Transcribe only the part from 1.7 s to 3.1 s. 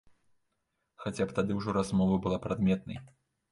размова была прадметнай.